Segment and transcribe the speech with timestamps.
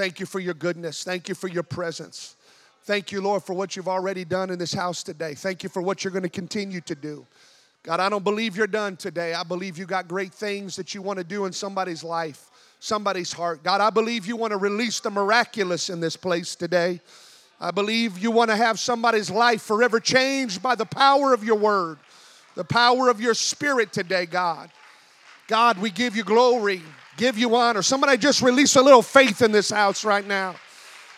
[0.00, 1.04] Thank you for your goodness.
[1.04, 2.36] Thank you for your presence.
[2.84, 5.34] Thank you, Lord, for what you've already done in this house today.
[5.34, 7.26] Thank you for what you're going to continue to do.
[7.82, 9.34] God, I don't believe you're done today.
[9.34, 13.30] I believe you got great things that you want to do in somebody's life, somebody's
[13.30, 13.62] heart.
[13.62, 16.98] God, I believe you want to release the miraculous in this place today.
[17.60, 21.58] I believe you want to have somebody's life forever changed by the power of your
[21.58, 21.98] word,
[22.54, 24.70] the power of your spirit today, God.
[25.46, 26.80] God, we give you glory,
[27.20, 27.82] give you honor.
[27.82, 30.56] Somebody just release a little faith in this house right now.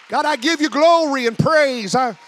[0.09, 1.95] God, I give you glory and praise.
[1.95, 2.19] I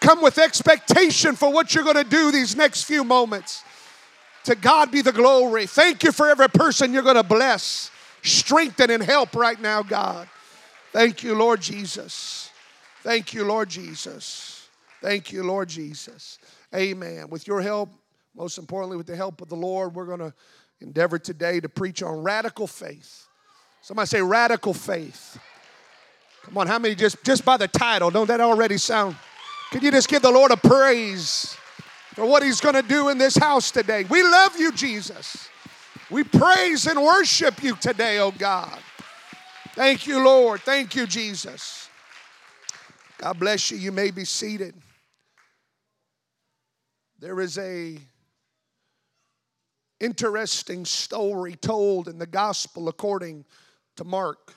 [0.00, 3.64] come with expectation for what you're going to do these next few moments.
[4.44, 5.66] To God be the glory.
[5.66, 7.90] Thank you for every person you're going to bless,
[8.22, 10.28] strengthen, and help right now, God.
[10.92, 12.50] Thank you, Lord Jesus.
[13.02, 14.68] Thank you, Lord Jesus.
[15.00, 16.38] Thank you, Lord Jesus.
[16.74, 17.28] Amen.
[17.30, 17.88] With your help,
[18.36, 20.34] most importantly, with the help of the Lord, we're going to
[20.80, 23.21] endeavor today to preach on radical faith.
[23.82, 25.38] Somebody say radical faith.
[26.44, 29.16] Come on, how many just just by the title, don't that already sound?
[29.70, 31.56] Can you just give the Lord a praise?
[32.14, 34.04] for what He's going to do in this house today.
[34.04, 35.48] We love you, Jesus.
[36.10, 38.78] We praise and worship you today, oh God.
[39.74, 40.60] Thank you, Lord.
[40.60, 41.88] Thank you, Jesus.
[43.16, 43.78] God bless you.
[43.78, 44.74] You may be seated.
[47.18, 47.96] There is a
[50.00, 53.44] interesting story told in the gospel according
[53.96, 54.54] to Mark,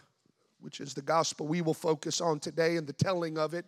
[0.60, 3.66] which is the gospel we will focus on today and the telling of it.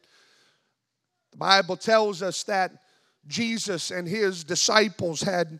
[1.31, 2.71] The Bible tells us that
[3.27, 5.59] Jesus and his disciples had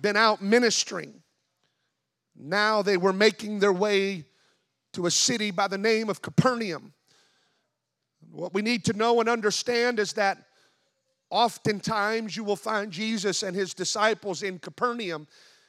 [0.00, 1.22] been out ministering.
[2.36, 4.24] Now they were making their way
[4.92, 6.92] to a city by the name of Capernaum.
[8.30, 10.38] What we need to know and understand is that
[11.30, 15.26] oftentimes you will find Jesus and his disciples in Capernaum,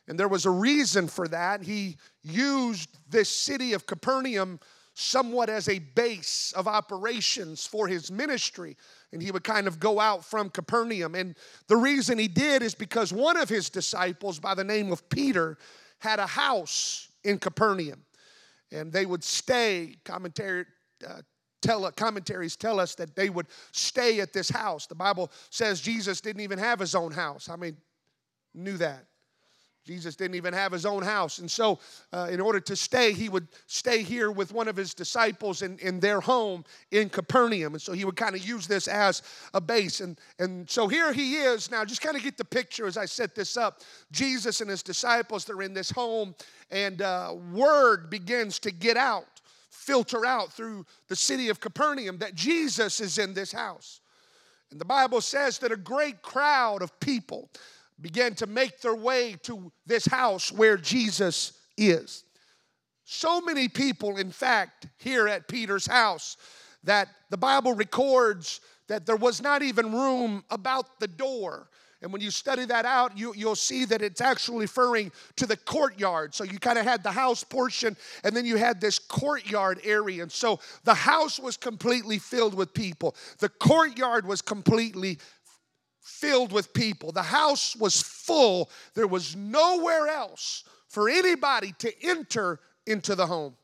[0.07, 1.61] and there was a reason for that.
[1.61, 4.59] He used this city of Capernaum
[4.93, 8.75] somewhat as a base of operations for his ministry.
[9.13, 11.15] And he would kind of go out from Capernaum.
[11.15, 11.35] And
[11.67, 15.57] the reason he did is because one of his disciples, by the name of Peter,
[15.99, 18.03] had a house in Capernaum.
[18.71, 20.65] And they would stay, commentary,
[21.07, 21.21] uh,
[21.61, 24.87] tell, commentaries tell us that they would stay at this house.
[24.87, 27.49] The Bible says Jesus didn't even have his own house.
[27.49, 27.77] I mean,
[28.53, 29.05] knew that?
[29.83, 31.39] Jesus didn't even have his own house.
[31.39, 31.79] And so,
[32.13, 35.79] uh, in order to stay, he would stay here with one of his disciples in,
[35.79, 37.73] in their home in Capernaum.
[37.73, 39.99] And so, he would kind of use this as a base.
[39.99, 41.71] And, and so, here he is.
[41.71, 43.81] Now, just kind of get the picture as I set this up.
[44.11, 46.35] Jesus and his disciples, they're in this home,
[46.69, 52.35] and uh, word begins to get out, filter out through the city of Capernaum that
[52.35, 54.01] Jesus is in this house.
[54.71, 57.49] And the Bible says that a great crowd of people,
[58.01, 62.23] began to make their way to this house where Jesus is.
[63.05, 66.37] So many people, in fact, here at Peter's house,
[66.83, 71.69] that the Bible records that there was not even room about the door.
[72.01, 75.55] And when you study that out, you, will see that it's actually referring to the
[75.55, 76.33] courtyard.
[76.33, 80.23] So you kind of had the house portion, and then you had this courtyard area.
[80.23, 85.19] And so the house was completely filled with people, the courtyard was completely
[86.01, 87.11] filled with people.
[87.11, 88.69] The house was full.
[88.93, 93.55] There was nowhere else for anybody to enter into the home.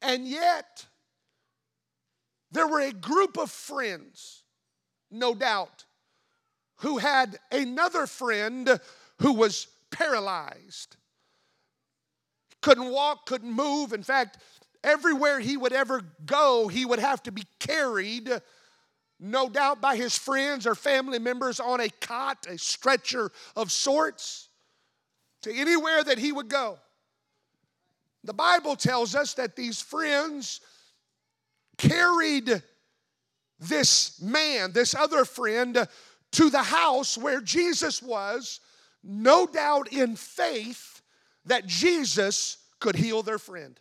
[0.00, 0.86] And yet,
[2.52, 4.42] there were a group of friends,
[5.10, 5.84] no doubt,
[6.76, 8.80] who had another friend
[9.20, 10.96] who was paralyzed.
[12.60, 13.92] Couldn't walk, couldn't move.
[13.92, 14.38] In fact,
[14.82, 18.30] everywhere he would ever go, he would have to be carried
[19.24, 24.48] no doubt by his friends or family members on a cot, a stretcher of sorts,
[25.42, 26.78] to anywhere that he would go.
[28.22, 30.60] The Bible tells us that these friends
[31.78, 32.62] carried
[33.58, 35.88] this man, this other friend,
[36.32, 38.60] to the house where Jesus was,
[39.02, 41.00] no doubt in faith
[41.46, 43.78] that Jesus could heal their friend.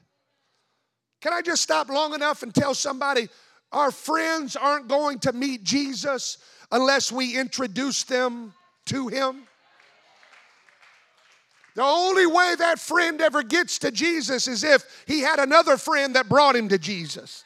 [1.19, 3.27] Can I just stop long enough and tell somebody
[3.73, 6.37] our friends aren't going to meet Jesus
[6.71, 8.53] unless we introduce them
[8.85, 9.43] to Him.
[11.75, 16.15] The only way that friend ever gets to Jesus is if he had another friend
[16.15, 17.43] that brought him to Jesus.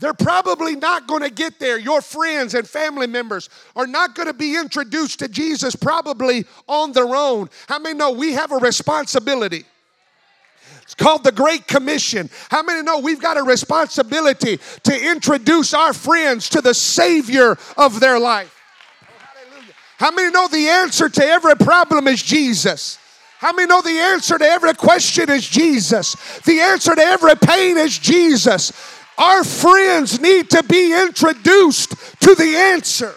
[0.00, 1.78] They're probably not going to get there.
[1.78, 6.92] Your friends and family members are not going to be introduced to Jesus probably on
[6.92, 7.50] their own.
[7.68, 9.64] How many know we have a responsibility?
[10.92, 12.28] It's called the Great Commission.
[12.50, 17.98] How many know we've got a responsibility to introduce our friends to the Savior of
[17.98, 18.54] their life?
[19.96, 22.98] How many know the answer to every problem is Jesus?
[23.38, 26.14] How many know the answer to every question is Jesus?
[26.40, 28.70] The answer to every pain is Jesus.
[29.16, 33.14] Our friends need to be introduced to the answer.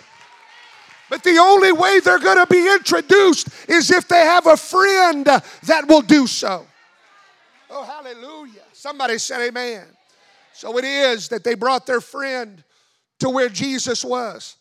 [1.09, 5.25] But the only way they're going to be introduced is if they have a friend
[5.25, 6.65] that will do so.
[7.69, 8.61] Oh, hallelujah.
[8.73, 9.85] Somebody said amen.
[10.53, 12.63] So it is that they brought their friend
[13.19, 14.55] to where Jesus was.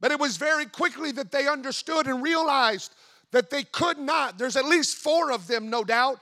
[0.00, 2.94] But it was very quickly that they understood and realized
[3.32, 4.38] that they could not.
[4.38, 6.20] There's at least four of them, no doubt,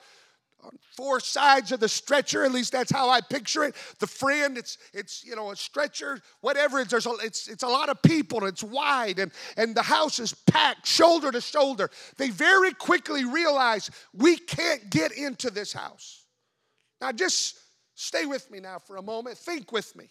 [0.69, 2.45] on four sides of the stretcher.
[2.45, 3.75] At least that's how I picture it.
[3.99, 6.85] The friend, it's it's you know a stretcher, whatever.
[6.85, 8.41] There's a, it's it's a lot of people.
[8.41, 11.91] And it's wide, and and the house is packed, shoulder to shoulder.
[12.17, 16.25] They very quickly realize we can't get into this house.
[17.01, 17.59] Now just
[17.95, 19.39] stay with me now for a moment.
[19.39, 20.09] Think with me.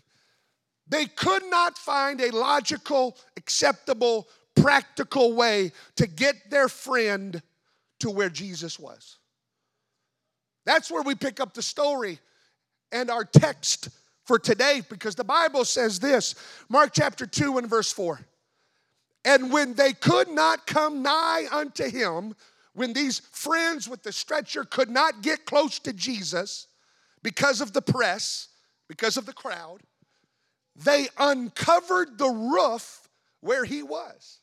[0.89, 7.41] They could not find a logical, acceptable, practical way to get their friend
[7.99, 9.17] to where Jesus was.
[10.67, 12.19] That's where we pick up the story
[12.91, 13.87] and our text
[14.25, 16.35] for today because the Bible says this
[16.67, 18.19] Mark chapter 2 and verse 4.
[19.23, 22.35] And when they could not come nigh unto him,
[22.73, 26.67] when these friends with the stretcher could not get close to Jesus
[27.23, 28.49] because of the press,
[28.89, 29.79] because of the crowd,
[30.75, 33.07] they uncovered the roof
[33.39, 34.41] where he was.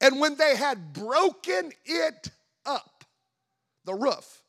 [0.00, 2.30] And when they had broken it
[2.64, 3.04] up,
[3.84, 4.44] the roof,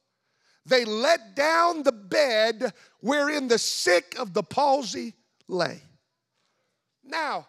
[0.69, 5.15] they let down the bed wherein the sick of the palsy
[5.47, 5.81] lay.
[7.03, 7.47] Now,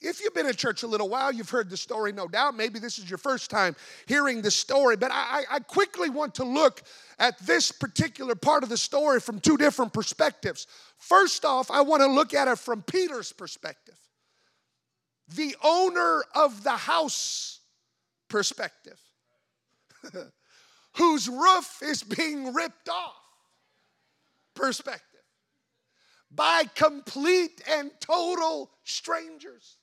[0.00, 2.54] if you've been in church a little while, you've heard the story, no doubt.
[2.54, 3.74] Maybe this is your first time
[4.06, 6.82] hearing the story, but I, I, quickly want to look
[7.18, 10.68] at this particular part of the story from two different perspectives.
[10.98, 13.98] First off, I want to look at it from Peter's perspective,
[15.34, 17.58] the owner of the house
[18.28, 19.00] perspective.
[20.98, 23.14] whose roof is being ripped off
[24.54, 25.04] perspective
[26.30, 29.76] by complete and total strangers.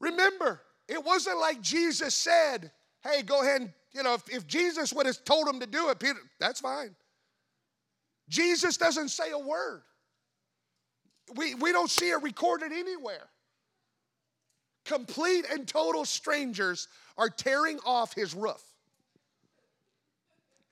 [0.00, 2.70] Remember, it wasn't like Jesus said,
[3.02, 5.90] hey, go ahead and, you know, if, if Jesus would have told him to do
[5.90, 6.94] it, Peter, that's fine.
[8.28, 9.82] Jesus doesn't say a word.
[11.36, 13.28] We, we don't see it recorded anywhere.
[14.84, 18.62] Complete and total strangers are tearing off his roof.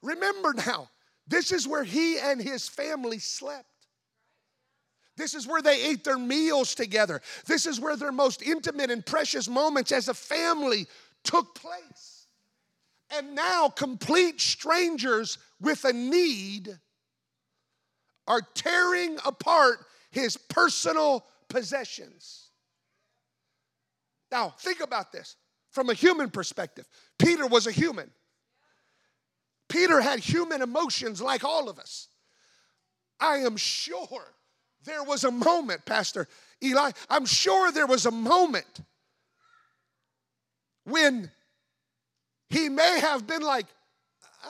[0.03, 0.89] Remember now,
[1.27, 3.67] this is where he and his family slept.
[5.17, 7.21] This is where they ate their meals together.
[7.47, 10.87] This is where their most intimate and precious moments as a family
[11.23, 12.27] took place.
[13.17, 16.79] And now, complete strangers with a need
[18.27, 19.79] are tearing apart
[20.11, 22.42] his personal possessions.
[24.33, 25.37] Now, think about this
[25.71, 26.89] from a human perspective.
[27.19, 28.11] Peter was a human.
[29.69, 32.09] Peter had human emotions like all of us.
[33.21, 34.35] I am sure
[34.85, 36.27] there was a moment, Pastor
[36.65, 38.81] Eli, I'm sure there was a moment
[40.85, 41.31] when
[42.49, 43.67] he may have been like,
[44.45, 44.49] uh,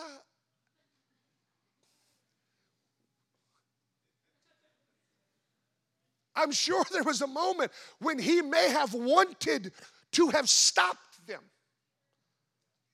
[6.34, 9.72] I'm sure there was a moment when he may have wanted
[10.12, 11.42] to have stopped them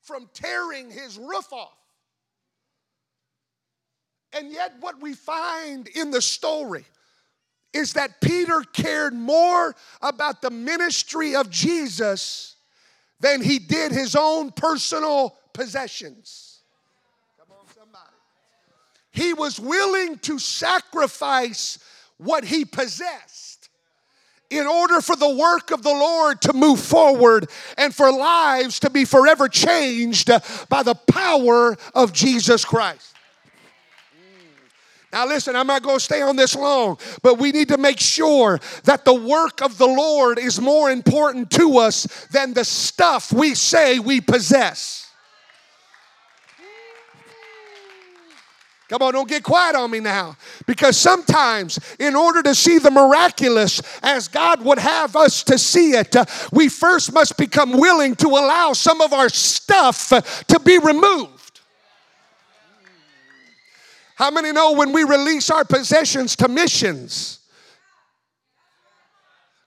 [0.03, 1.77] from tearing his roof off.
[4.33, 6.85] And yet, what we find in the story
[7.73, 12.57] is that Peter cared more about the ministry of Jesus
[13.21, 16.61] than he did his own personal possessions.
[17.39, 18.05] Come on, somebody.
[19.11, 21.79] He was willing to sacrifice
[22.19, 23.69] what he possessed
[24.51, 28.91] in order for the work of the Lord to move forward and for lives to
[28.91, 30.31] be forever changed
[30.69, 33.15] by the power of Jesus Christ.
[35.13, 37.99] Now, listen, I'm not going to stay on this long, but we need to make
[37.99, 43.33] sure that the work of the Lord is more important to us than the stuff
[43.33, 45.08] we say we possess.
[48.89, 50.37] Come on, don't get quiet on me now.
[50.67, 55.91] Because sometimes, in order to see the miraculous as God would have us to see
[55.91, 60.59] it, uh, we first must become willing to allow some of our stuff uh, to
[60.61, 61.61] be removed.
[64.17, 67.38] How many know when we release our possessions to missions?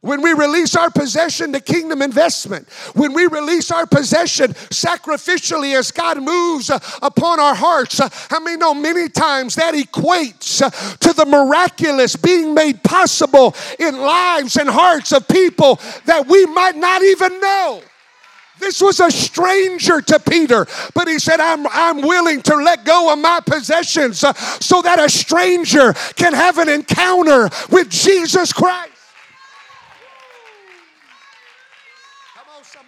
[0.01, 5.91] When we release our possession to kingdom investment, when we release our possession sacrificially as
[5.91, 10.72] God moves uh, upon our hearts, uh, how many know many times that equates uh,
[10.98, 16.75] to the miraculous being made possible in lives and hearts of people that we might
[16.75, 17.84] not even know?
[18.58, 20.65] This was a stranger to Peter,
[20.96, 25.00] but he said, I'm, I'm willing to let go of my possessions uh, so that
[25.00, 28.91] a stranger can have an encounter with Jesus Christ.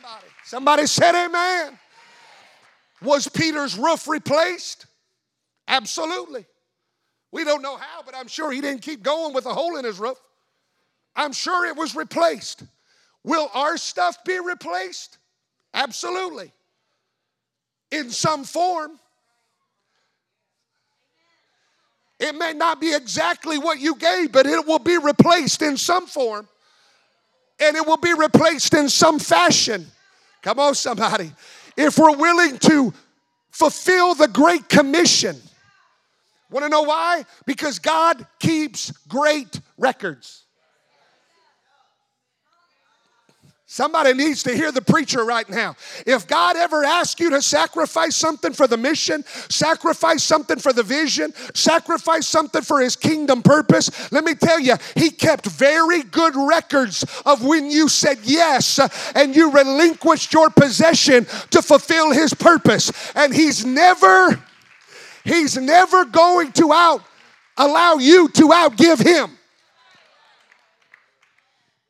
[0.04, 0.20] Come on,
[0.54, 0.86] somebody.
[0.86, 1.80] Said, Amen.
[3.02, 4.86] Was Peter's roof replaced?
[5.68, 6.46] Absolutely.
[7.32, 9.84] We don't know how, but I'm sure he didn't keep going with a hole in
[9.84, 10.20] his roof.
[11.16, 12.64] I'm sure it was replaced.
[13.24, 15.18] Will our stuff be replaced?
[15.74, 16.52] Absolutely.
[17.90, 19.00] In some form.
[22.20, 26.06] It may not be exactly what you gave, but it will be replaced in some
[26.06, 26.48] form.
[27.60, 29.88] And it will be replaced in some fashion.
[30.44, 31.32] Come on, somebody.
[31.76, 32.94] If we're willing to
[33.50, 35.38] fulfill the Great Commission,
[36.52, 37.26] want to know why?
[37.46, 40.43] Because God keeps great records.
[43.74, 45.76] Somebody needs to hear the preacher right now.
[46.06, 50.84] If God ever asks you to sacrifice something for the mission, sacrifice something for the
[50.84, 56.36] vision, sacrifice something for his kingdom purpose, let me tell you, he kept very good
[56.36, 58.80] records of when you said yes
[59.16, 62.92] and you relinquished your possession to fulfill his purpose.
[63.16, 64.40] And he's never,
[65.24, 67.02] he's never going to out
[67.58, 69.36] allow you to outgive him.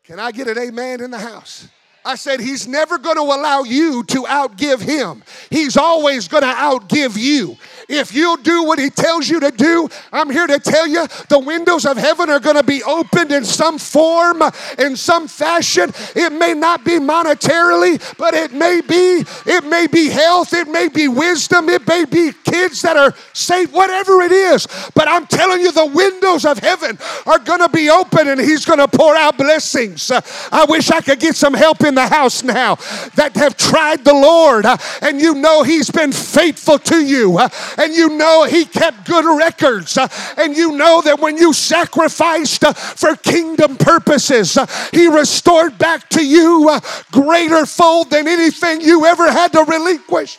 [0.04, 1.68] Can I get an amen in the house?
[2.06, 5.24] I said, He's never going to allow you to outgive Him.
[5.50, 7.58] He's always going to outgive you.
[7.88, 11.40] If you'll do what He tells you to do, I'm here to tell you the
[11.40, 14.42] windows of heaven are going to be opened in some form,
[14.78, 15.92] in some fashion.
[16.16, 20.90] It may not be monetarily, but it may be, it may be health, it may
[20.90, 24.68] be wisdom, it may be kids that are saved, whatever it is.
[24.94, 28.66] But I'm telling you, the windows of heaven are going to be open and He's
[28.66, 30.12] going to pour out blessings.
[30.12, 32.76] I wish I could get some help in the house now
[33.16, 34.66] that have tried the Lord
[35.02, 39.98] and you know He's been faithful to you and you know He kept good records,
[39.98, 40.08] uh,
[40.38, 46.10] and you know that when you sacrificed uh, for kingdom purposes, uh, He restored back
[46.10, 46.70] to you
[47.12, 50.38] greater fold than anything you ever had to relinquish.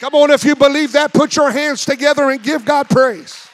[0.00, 3.45] Come on, if you believe that, put your hands together and give God praise.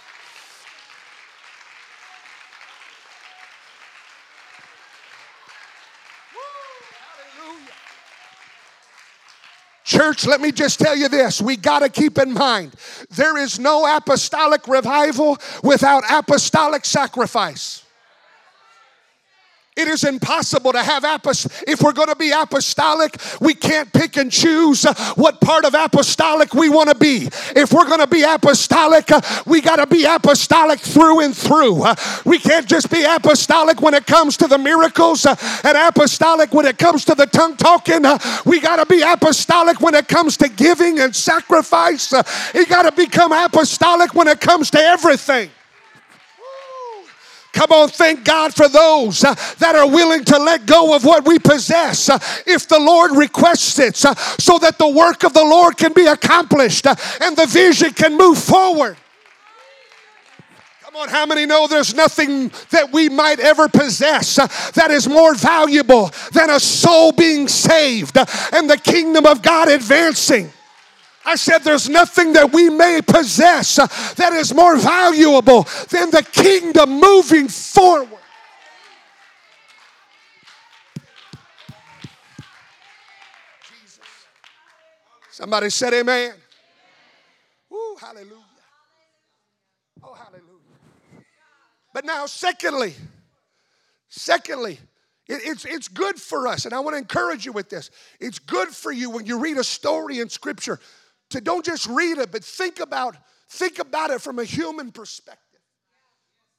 [9.93, 11.43] Church, let me just tell you this.
[11.43, 12.73] We got to keep in mind
[13.11, 17.82] there is no apostolic revival without apostolic sacrifice.
[19.75, 21.65] It is impossible to have apostolic.
[21.67, 25.73] If we're going to be apostolic, we can't pick and choose uh, what part of
[25.73, 27.31] apostolic we want to be.
[27.57, 31.85] If we're going to be apostolic, uh, we got to be apostolic through and through.
[31.85, 31.95] Uh,
[32.27, 36.77] we can't just be apostolic when it comes to the miracles and apostolic when it
[36.77, 38.03] comes to the tongue talking.
[38.45, 42.13] We got to be apostolic when it comes to giving and sacrifice.
[42.55, 45.51] You got to become apostolic when it comes to everything.
[47.53, 51.27] Come on, thank God for those uh, that are willing to let go of what
[51.27, 55.45] we possess uh, if the Lord requests it, uh, so that the work of the
[55.45, 58.97] Lord can be accomplished and the vision can move forward.
[60.83, 64.37] Come on, how many know there's nothing that we might ever possess
[64.73, 68.17] that is more valuable than a soul being saved
[68.53, 70.51] and the kingdom of God advancing?
[71.25, 77.01] I said, There's nothing that we may possess that is more valuable than the kingdom
[77.01, 78.09] moving forward.
[83.71, 84.01] Jesus.
[85.31, 86.35] Somebody said, Amen.
[87.71, 88.37] Woo, hallelujah.
[90.03, 90.49] Oh, hallelujah.
[91.95, 92.95] But now, secondly,
[94.09, 94.81] secondly,
[95.29, 97.91] it's, it's good for us, and I want to encourage you with this.
[98.19, 100.81] It's good for you when you read a story in Scripture
[101.33, 103.17] to don't just read it, but think about,
[103.49, 105.61] think about it from a human perspective.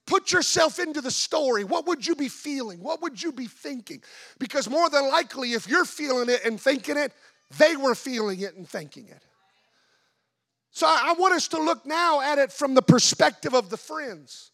[0.05, 1.63] Put yourself into the story.
[1.63, 2.83] What would you be feeling?
[2.83, 4.03] What would you be thinking?
[4.37, 7.13] Because more than likely, if you're feeling it and thinking it,
[7.57, 9.23] they were feeling it and thinking it.
[10.71, 14.51] So I want us to look now at it from the perspective of the friends.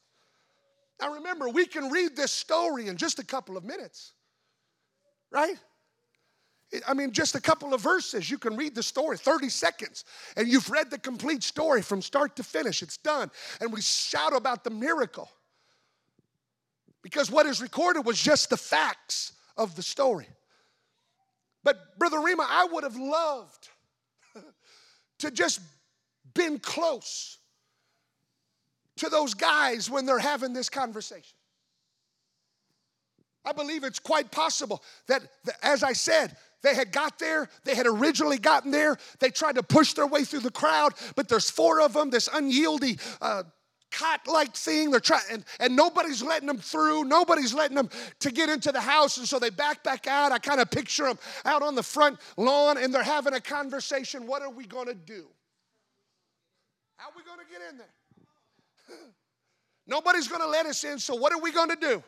[1.02, 4.12] Now remember, we can read this story in just a couple of minutes,
[5.32, 5.56] right?
[6.88, 10.06] I mean, just a couple of verses, you can read the story, 30 seconds,
[10.38, 12.84] and you've read the complete story from start to finish.
[12.84, 13.32] It's done.
[13.60, 15.30] And we shout about the miracle.
[17.02, 20.28] Because what is recorded was just the facts of the story.
[21.64, 23.70] But, Brother Rima, I would have loved
[25.20, 25.62] to just
[26.34, 27.38] been close
[28.98, 31.36] to those guys when they're having this conversation.
[33.46, 35.24] I believe it's quite possible that,
[35.64, 37.50] as I said, they had got there.
[37.64, 38.98] They had originally gotten there.
[39.20, 42.28] They tried to push their way through the crowd, but there's four of them, this
[42.30, 43.44] unyieldy uh,
[43.92, 44.92] cot like thing.
[44.92, 47.06] They're trying, and, and nobody's letting them through.
[47.06, 47.90] Nobody's letting them
[48.20, 49.18] to get into the house.
[49.18, 50.32] And so they back back out.
[50.32, 54.28] I kind of picture them out on the front lawn and they're having a conversation.
[54.28, 55.28] What are we going to do?
[56.98, 58.98] How are we going to get in there?
[59.88, 62.04] Nobody's going to let us in, so what are we going to do?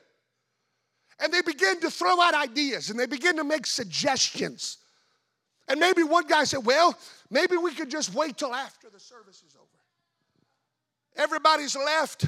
[1.22, 4.78] And they begin to throw out ideas and they begin to make suggestions.
[5.68, 6.98] And maybe one guy said, Well,
[7.30, 9.68] maybe we could just wait till after the service is over.
[11.16, 12.26] Everybody's left.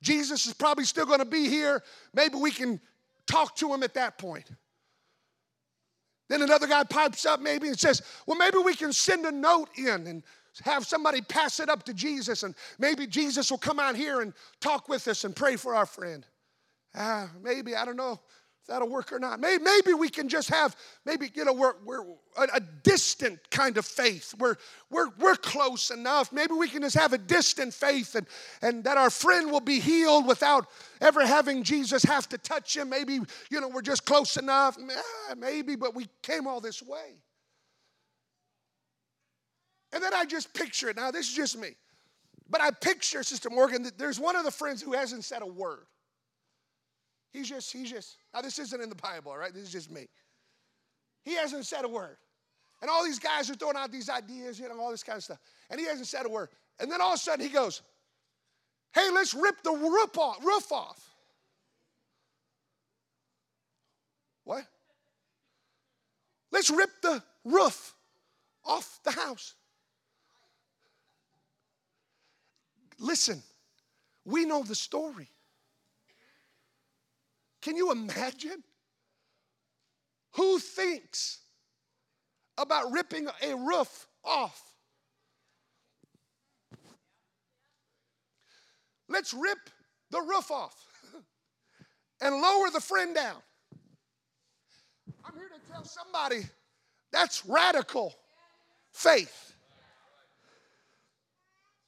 [0.00, 1.82] Jesus is probably still going to be here.
[2.14, 2.80] Maybe we can
[3.26, 4.48] talk to him at that point.
[6.28, 9.70] Then another guy pipes up maybe and says, Well, maybe we can send a note
[9.76, 10.22] in and
[10.62, 14.32] have somebody pass it up to Jesus, and maybe Jesus will come out here and
[14.60, 16.24] talk with us and pray for our friend.
[16.94, 18.20] Ah, maybe, I don't know
[18.68, 19.40] that'll work or not.
[19.40, 22.02] Maybe, maybe we can just have, maybe, you know, we're, we're
[22.36, 24.34] a, a, distant kind of faith.
[24.38, 24.56] We're,
[24.90, 26.32] we're, we're close enough.
[26.32, 28.26] Maybe we can just have a distant faith and,
[28.62, 30.66] and that our friend will be healed without
[31.00, 32.88] ever having Jesus have to touch him.
[32.88, 33.20] Maybe,
[33.50, 34.76] you know, we're just close enough.
[35.36, 37.14] Maybe, but we came all this way.
[39.92, 40.96] And then I just picture it.
[40.96, 41.70] Now, this is just me.
[42.48, 45.46] But I picture, Sister Morgan, that there's one of the friends who hasn't said a
[45.46, 45.86] word.
[47.32, 49.52] He's just, he's just, now this isn't in the Bible, right?
[49.52, 50.08] This is just me.
[51.22, 52.16] He hasn't said a word.
[52.80, 55.24] And all these guys are throwing out these ideas, you know, all this kind of
[55.24, 55.38] stuff.
[55.70, 56.50] And he hasn't said a word.
[56.78, 57.82] And then all of a sudden he goes,
[58.94, 60.44] hey, let's rip the roof off.
[60.44, 61.10] Roof off.
[64.44, 64.64] What?
[66.52, 67.94] Let's rip the roof
[68.64, 69.54] off the house.
[72.98, 73.42] Listen,
[74.24, 75.28] we know the story.
[77.66, 78.62] Can you imagine?
[80.36, 81.40] Who thinks
[82.56, 84.62] about ripping a roof off?
[89.08, 89.58] Let's rip
[90.12, 90.76] the roof off
[92.20, 93.42] and lower the friend down.
[95.24, 96.42] I'm here to tell somebody
[97.10, 98.14] that's radical
[98.92, 99.56] faith.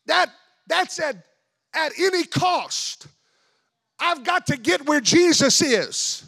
[0.07, 0.29] That
[0.67, 1.25] that's at,
[1.73, 3.07] at any cost.
[4.01, 6.25] I've got to get where Jesus is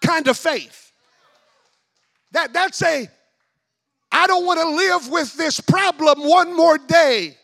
[0.00, 0.92] kind of faith.
[2.32, 3.08] That, that's a,
[4.12, 7.36] I don't want to live with this problem one more day.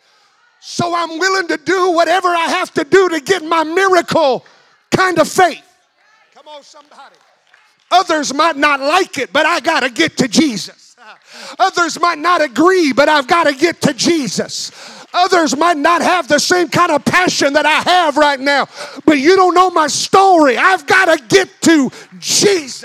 [0.61, 4.45] So I'm willing to do whatever I have to do to get my miracle
[4.91, 5.63] kind of faith.
[6.35, 7.17] Come on, somebody.
[7.91, 10.97] Others might not like it, but I got to get to Jesus.
[11.59, 14.71] Others might not agree, but I've got to get to Jesus.
[15.13, 18.69] Others might not have the same kind of passion that I have right now,
[19.05, 20.57] but you don't know my story.
[20.57, 22.85] I've got to get to Jesus.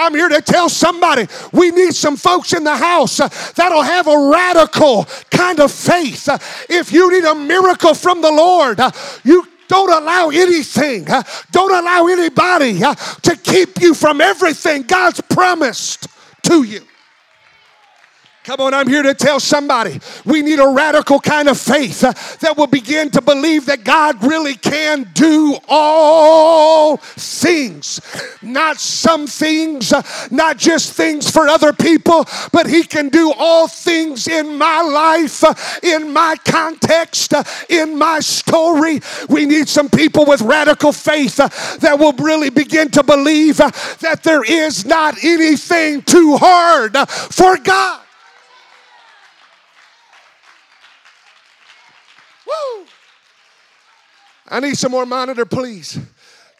[0.00, 4.06] I'm here to tell somebody we need some folks in the house uh, that'll have
[4.06, 6.26] a radical kind of faith.
[6.26, 6.38] Uh,
[6.70, 8.90] if you need a miracle from the Lord, uh,
[9.24, 11.06] you don't allow anything,
[11.50, 16.08] don't allow anybody to keep you from everything God's promised
[16.44, 16.80] to you.
[18.50, 22.12] Come on, I'm here to tell somebody we need a radical kind of faith uh,
[22.40, 28.00] that will begin to believe that God really can do all things.
[28.42, 33.68] Not some things, uh, not just things for other people, but He can do all
[33.68, 37.32] things in my life, uh, in my context,
[37.68, 38.98] in my story.
[39.28, 44.42] We need some people with radical faith that will really begin to believe that there
[44.42, 48.00] is not anything too hard for God.
[52.50, 52.86] Woo!
[54.48, 55.98] I need some more monitor, please.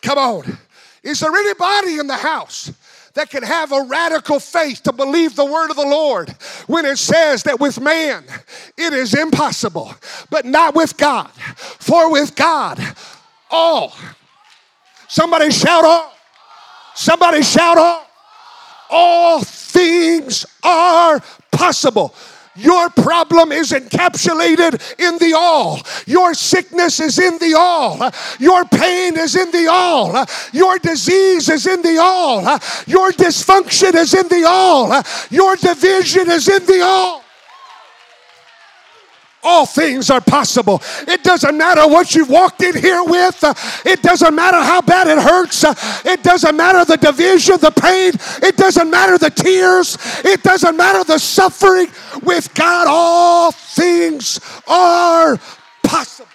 [0.03, 0.59] Come on.
[1.03, 2.73] Is there anybody in the house
[3.15, 6.31] that can have a radical faith to believe the word of the Lord
[6.67, 8.25] when it says that with man
[8.77, 9.95] it is impossible,
[10.31, 11.31] but not with God?
[11.31, 12.79] For with God,
[13.51, 13.95] all.
[15.09, 16.15] Somebody shout all.
[16.95, 18.07] Somebody shout all.
[18.91, 22.15] All things are possible
[22.61, 25.81] your problem is encapsulated in the all.
[26.07, 28.11] Your sickness is in the all.
[28.39, 30.25] Your pain is in the all.
[30.53, 32.43] Your disease is in the all.
[32.87, 35.03] Your dysfunction is in the all.
[35.31, 37.25] Your division is in the all
[39.43, 40.83] all things are possible.
[41.09, 43.43] It doesn't matter what you've walked in here with,
[43.87, 45.65] it doesn't matter how bad it hurts,
[46.05, 51.05] it doesn't matter the division, the pain, it doesn't matter the tears, it doesn't matter
[51.05, 51.89] the suffering.
[52.23, 55.39] With God, all things are
[55.83, 56.29] possible.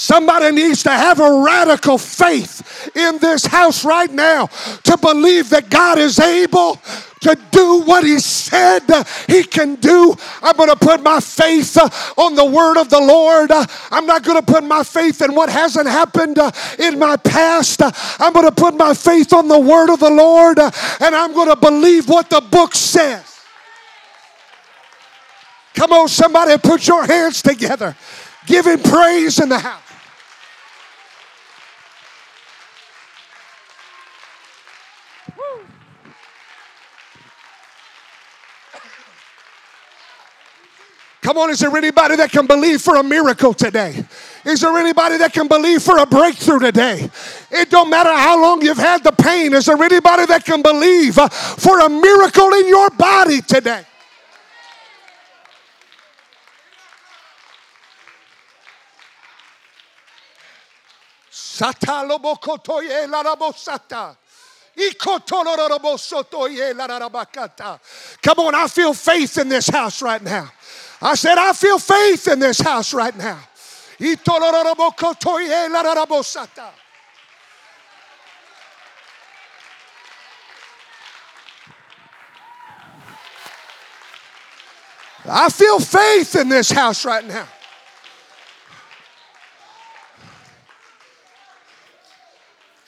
[0.00, 4.46] Somebody needs to have a radical faith in this house right now
[4.84, 6.76] to believe that God is able
[7.20, 8.80] to do what he said
[9.28, 10.16] he can do.
[10.42, 13.50] I'm going to put my faith uh, on the word of the Lord.
[13.50, 17.18] Uh, I'm not going to put my faith in what hasn't happened uh, in my
[17.18, 17.82] past.
[18.18, 21.50] I'm going to put my faith on the word of the Lord and I'm going
[21.50, 23.38] to believe what the book says.
[25.74, 27.94] Come on, somebody, put your hands together.
[28.46, 29.89] Give him praise in the house.
[41.30, 44.04] Come on, is there anybody that can believe for a miracle today?
[44.44, 47.08] Is there anybody that can believe for a breakthrough today?
[47.52, 49.52] It don't matter how long you've had the pain.
[49.52, 53.84] Is there anybody that can believe uh, for a miracle in your body today?
[68.20, 70.50] Come on, I feel faith in this house right now.
[71.02, 73.40] I said, I feel faith in this house right now.
[85.26, 87.46] I feel faith in this house right now.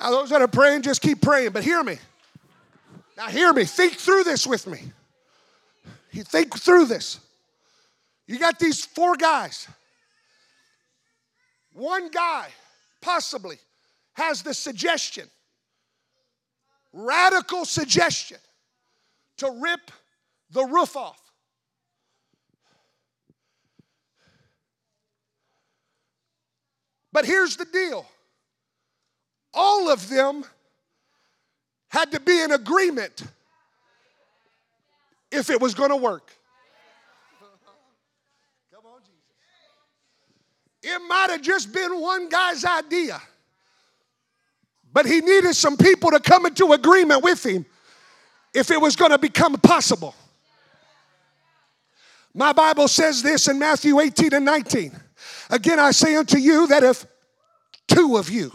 [0.00, 1.96] Now, those that are praying, just keep praying, but hear me.
[3.16, 3.64] Now, hear me.
[3.64, 4.92] Think through this with me.
[6.10, 7.20] You think through this.
[8.32, 9.68] You got these four guys.
[11.74, 12.48] One guy,
[13.02, 13.58] possibly,
[14.14, 15.28] has the suggestion,
[16.94, 18.38] radical suggestion,
[19.36, 19.90] to rip
[20.50, 21.20] the roof off.
[27.12, 28.06] But here's the deal
[29.52, 30.46] all of them
[31.88, 33.24] had to be in agreement
[35.30, 36.32] if it was going to work.
[40.82, 43.20] It might have just been one guy's idea,
[44.92, 47.64] but he needed some people to come into agreement with him
[48.52, 50.14] if it was going to become possible.
[52.34, 54.92] My Bible says this in Matthew 18 and 19.
[55.50, 57.06] Again, I say unto you that if
[57.86, 58.50] two of you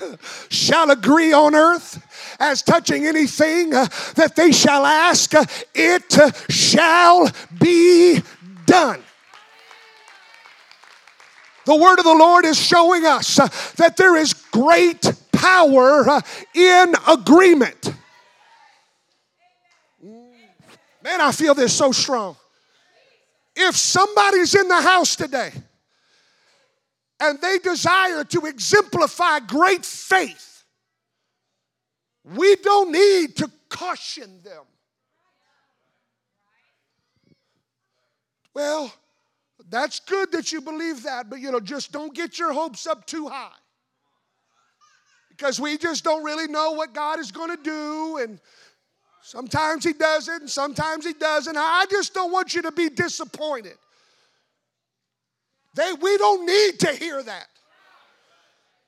[0.50, 2.04] shall agree on earth
[2.38, 6.14] as touching anything uh, that they shall ask, uh, it
[6.50, 8.20] shall be
[8.66, 9.02] done.
[11.64, 16.20] The word of the Lord is showing us uh, that there is great power uh,
[16.54, 17.94] in agreement.
[21.02, 22.36] Man, I feel this so strong.
[23.54, 25.52] If somebody's in the house today
[27.20, 30.64] and they desire to exemplify great faith,
[32.24, 34.64] we don't need to caution them.
[38.54, 38.92] Well,
[39.72, 43.06] that's good that you believe that, but you know, just don't get your hopes up
[43.06, 43.56] too high.
[45.30, 48.38] Because we just don't really know what God is going to do, and
[49.22, 51.56] sometimes He does it, and sometimes He doesn't.
[51.56, 53.78] I just don't want you to be disappointed.
[55.74, 57.46] They, we don't need to hear that.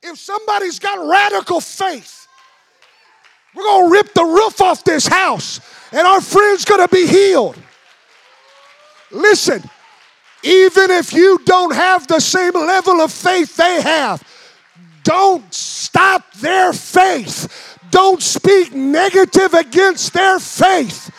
[0.03, 2.27] If somebody's got radical faith,
[3.55, 7.07] we're going to rip the roof off this house, and our friend's going to be
[7.07, 7.57] healed.
[9.09, 9.67] Listen,
[10.45, 14.23] even if you don't have the same level of faith they have,
[15.03, 17.79] don't stop their faith.
[17.89, 21.11] Don't speak negative against their faith.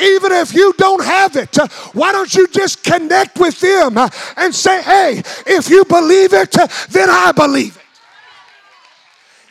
[0.00, 4.08] Even if you don't have it, uh, why don't you just connect with them uh,
[4.36, 7.79] and say, hey, if you believe it, uh, then I believe it.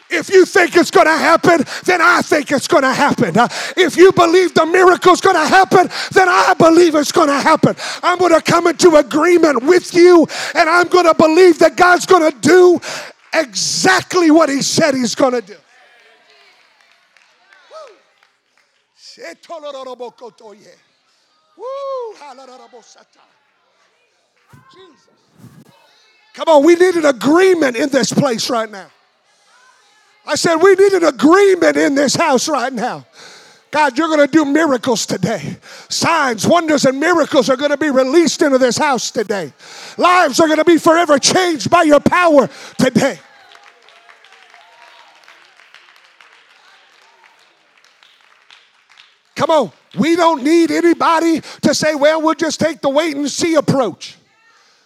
[0.09, 3.35] If you think it's going to happen, then I think it's going to happen.
[3.77, 7.75] If you believe the miracle's going to happen, then I believe it's going to happen.
[8.01, 12.07] I'm going to come into agreement with you, and I'm going to believe that God's
[12.07, 12.79] going to do
[13.33, 15.57] exactly what He said He's going to do.
[24.73, 25.09] Jesus.
[26.33, 28.89] Come on, we need an agreement in this place right now.
[30.29, 33.07] I said, we need an agreement in this house right now.
[33.71, 35.57] God, you're going to do miracles today.
[35.89, 39.51] Signs, wonders, and miracles are going to be released into this house today.
[39.97, 43.17] Lives are going to be forever changed by your power today.
[49.35, 49.71] Come on.
[49.97, 54.18] We don't need anybody to say, well, we'll just take the wait and see approach.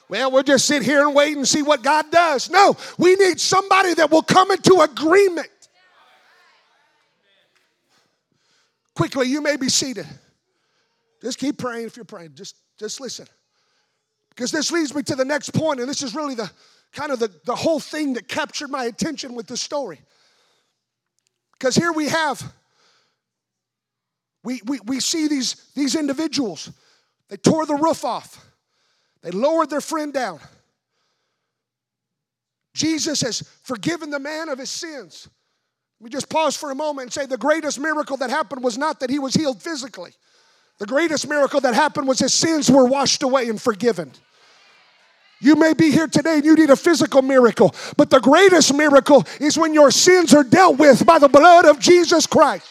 [0.09, 2.49] Well, we'll just sit here and wait and see what God does.
[2.49, 5.49] No, we need somebody that will come into agreement.
[8.95, 10.05] Quickly, you may be seated.
[11.21, 12.35] Just keep praying if you're praying.
[12.35, 13.25] Just, just listen.
[14.29, 16.51] Because this leads me to the next point, and this is really the
[16.91, 19.99] kind of the, the whole thing that captured my attention with the story.
[21.53, 22.53] Because here we have,
[24.43, 26.71] we, we, we see these, these individuals.
[27.29, 28.45] They tore the roof off,
[29.23, 30.39] they lowered their friend down.
[32.73, 35.29] Jesus has forgiven the man of his sins.
[35.99, 38.77] Let me just pause for a moment and say the greatest miracle that happened was
[38.77, 40.11] not that he was healed physically.
[40.79, 44.11] The greatest miracle that happened was his sins were washed away and forgiven.
[45.39, 49.25] You may be here today and you need a physical miracle, but the greatest miracle
[49.39, 52.67] is when your sins are dealt with by the blood of Jesus Christ.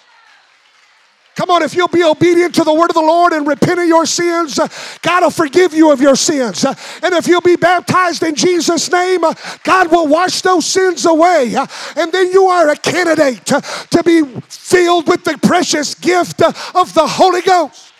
[1.34, 3.86] Come on, if you'll be obedient to the word of the Lord and repent of
[3.86, 4.68] your sins, uh,
[5.00, 6.62] God will forgive you of your sins.
[6.62, 9.32] Uh, and if you'll be baptized in Jesus' name, uh,
[9.64, 11.54] God will wash those sins away.
[11.96, 17.06] And then you are a candidate to be filled with the precious gift of the
[17.06, 17.92] Holy Ghost.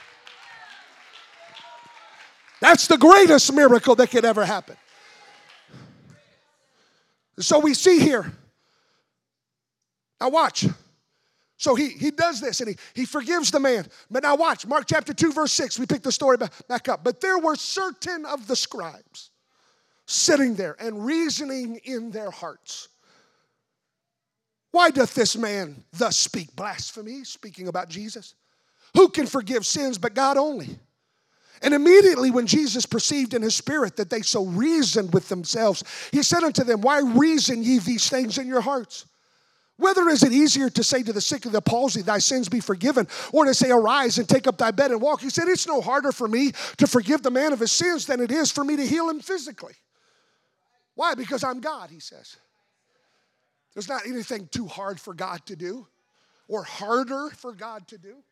[2.61, 4.77] That's the greatest miracle that could ever happen.
[7.39, 8.31] So we see here.
[10.21, 10.67] Now, watch.
[11.63, 13.87] So he, he does this and he, he forgives the man.
[14.11, 15.79] But now watch, Mark chapter 2, verse 6.
[15.79, 17.05] We pick the story back up.
[17.05, 19.31] But there were certain of the scribes
[20.05, 22.89] sitting there and reasoning in their hearts.
[24.73, 28.35] Why doth this man thus speak blasphemy, speaking about Jesus?
[28.95, 30.81] Who can forgive sins but God only?
[31.63, 36.25] And immediately, when Jesus perceived in his spirit that they so reasoned with themselves, he
[36.25, 39.07] said unto them, Why reason ye these things in your hearts?
[39.83, 42.61] Whether is it easier to say to the sick of the palsy, Thy sins be
[42.61, 45.21] forgiven, or to say, Arise and take up thy bed and walk?
[45.21, 48.21] He said, It's no harder for me to forgive the man of his sins than
[48.21, 49.75] it is for me to heal him physically.
[50.95, 51.15] Why?
[51.15, 52.37] Because I'm God, he says.
[53.75, 55.89] There's not anything too hard for God to do
[56.47, 58.23] or harder for God to do.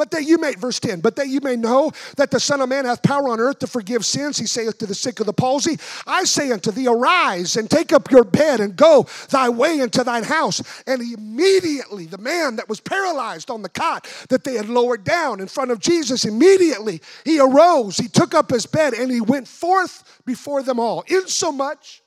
[0.00, 2.70] But that you may, verse 10, but that you may know that the Son of
[2.70, 5.34] Man hath power on earth to forgive sins, he saith to the sick of the
[5.34, 9.78] palsy, I say unto thee, arise and take up your bed and go thy way
[9.78, 10.62] into thine house.
[10.86, 15.38] And immediately the man that was paralyzed on the cot that they had lowered down
[15.38, 19.46] in front of Jesus, immediately he arose, he took up his bed, and he went
[19.46, 22.00] forth before them all, insomuch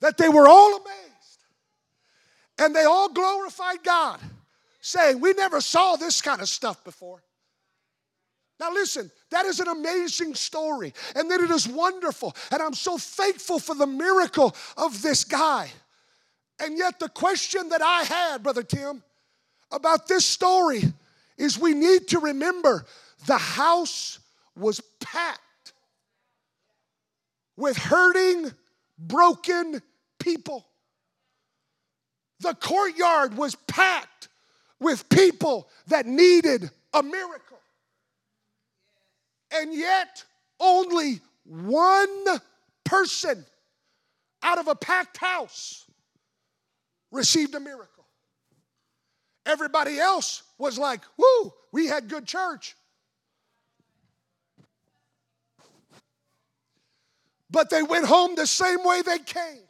[0.00, 1.44] that they were all amazed.
[2.58, 4.18] And they all glorified God
[4.82, 7.22] saying, We never saw this kind of stuff before.
[8.60, 12.36] Now, listen, that is an amazing story, and that it is wonderful.
[12.50, 15.70] And I'm so thankful for the miracle of this guy.
[16.60, 19.02] And yet, the question that I had, Brother Tim,
[19.72, 20.82] about this story
[21.38, 22.84] is we need to remember
[23.26, 24.18] the house
[24.54, 25.40] was packed
[27.56, 28.52] with hurting,
[28.98, 29.80] broken
[30.20, 30.66] people.
[32.40, 34.28] The courtyard was packed
[34.82, 37.58] with people that needed a miracle.
[39.54, 40.24] And yet,
[40.58, 42.24] only one
[42.84, 43.44] person
[44.42, 45.84] out of a packed house
[47.10, 48.04] received a miracle.
[49.44, 52.76] Everybody else was like, whoo, we had good church.
[57.50, 59.62] But they went home the same way they came.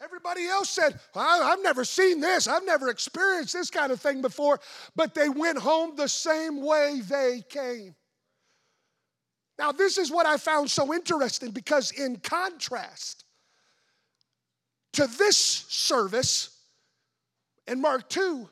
[0.00, 2.46] Everybody else said, I've never seen this.
[2.46, 4.60] I've never experienced this kind of thing before.
[4.94, 7.96] But they went home the same way they came.
[9.58, 13.24] Now, this is what I found so interesting because, in contrast
[14.92, 16.56] to this service
[17.66, 18.48] in Mark 2,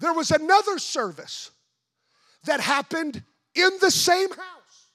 [0.00, 1.52] there was another service
[2.46, 3.22] that happened
[3.54, 4.88] in the same house.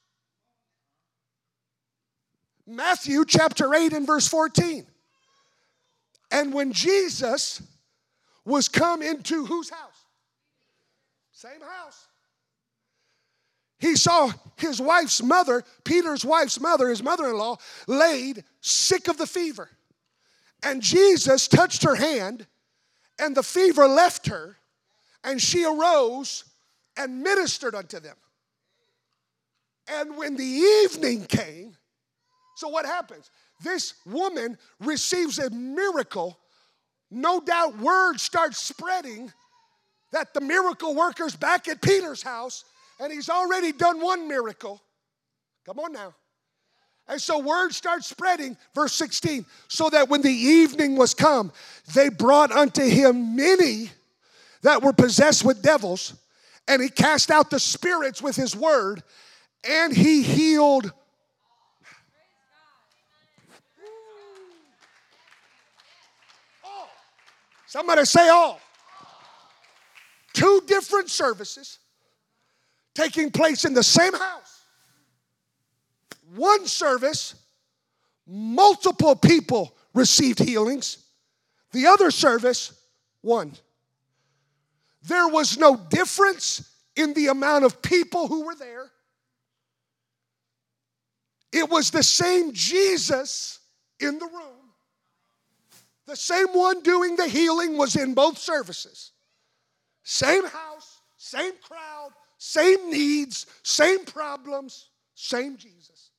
[2.67, 4.85] Matthew chapter 8 and verse 14.
[6.31, 7.61] And when Jesus
[8.45, 10.05] was come into whose house?
[11.31, 12.07] Same house.
[13.79, 19.17] He saw his wife's mother, Peter's wife's mother, his mother in law, laid sick of
[19.17, 19.69] the fever.
[20.63, 22.47] And Jesus touched her hand,
[23.19, 24.57] and the fever left her,
[25.23, 26.43] and she arose
[26.97, 28.15] and ministered unto them.
[29.87, 31.77] And when the evening came,
[32.55, 33.29] so what happens?
[33.61, 36.37] This woman receives a miracle,
[37.09, 39.31] no doubt word starts spreading
[40.11, 42.63] that the miracle worker's back at Peter's house
[42.99, 44.81] and he's already done one miracle.
[45.65, 46.13] Come on now.
[47.07, 51.51] And so word starts spreading, verse 16, so that when the evening was come,
[51.93, 53.91] they brought unto him many
[54.61, 56.15] that were possessed with devils,
[56.67, 59.03] and he cast out the spirits with his word,
[59.63, 60.91] and he healed.
[67.77, 68.59] Somebody say all.
[70.33, 71.77] Two different services
[72.95, 74.65] taking place in the same house.
[76.35, 77.35] One service,
[78.25, 81.05] multiple people received healings.
[81.71, 82.73] The other service,
[83.21, 83.53] one.
[85.03, 88.89] There was no difference in the amount of people who were there.
[91.51, 93.59] It was the same Jesus
[93.99, 94.56] in the room.
[96.07, 99.11] The same one doing the healing was in both services.
[100.03, 106.11] Same house, same crowd, same needs, same problems, same Jesus.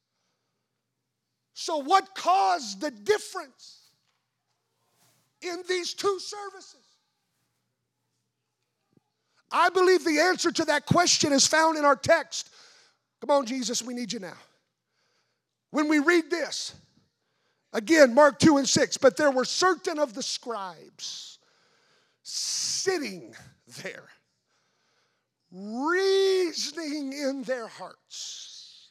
[1.55, 3.89] So, what caused the difference
[5.41, 6.85] in these two services?
[9.51, 12.51] I believe the answer to that question is found in our text.
[13.23, 14.37] Come on, Jesus, we need you now.
[15.71, 16.75] When we read this,
[17.73, 21.39] again, Mark 2 and 6, but there were certain of the scribes
[22.23, 23.35] sitting
[23.83, 24.09] there,
[25.51, 28.91] reasoning in their hearts